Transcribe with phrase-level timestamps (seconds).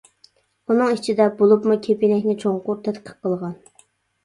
[0.71, 3.57] ئۇنىڭ ئىچىدە بولۇپمۇ كېپىنەكنى چوڭقۇر تەتقىق قىلغان.